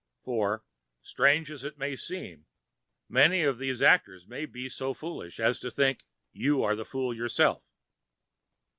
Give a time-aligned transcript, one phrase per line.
[0.23, 0.63] For,
[1.03, 2.47] strange as it may seem,
[3.07, 7.61] many of these actors may be so foolish as to think you the fool yourself!